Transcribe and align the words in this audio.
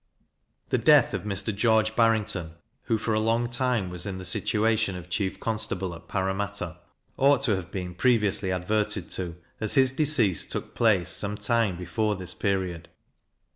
The 0.69 0.79
death 0.79 1.13
of 1.13 1.25
Mr. 1.25 1.55
George 1.55 1.95
Barrington, 1.95 2.55
who, 2.85 2.97
for 2.97 3.13
a 3.13 3.19
long 3.19 3.47
time, 3.47 3.91
was 3.91 4.07
in 4.07 4.17
the 4.17 4.25
situation 4.25 4.95
of 4.95 5.11
chief 5.11 5.39
constable 5.39 5.93
at 5.93 6.07
Parramatta, 6.07 6.79
ought 7.17 7.41
to 7.41 7.55
have 7.55 7.69
been 7.69 7.93
previously 7.93 8.51
adverted 8.51 9.11
to, 9.11 9.35
as 9.59 9.75
his 9.75 9.91
decease 9.91 10.43
took 10.43 10.73
place 10.73 11.09
some 11.09 11.37
time 11.37 11.77
before 11.77 12.15
this 12.15 12.33
period. 12.33 12.89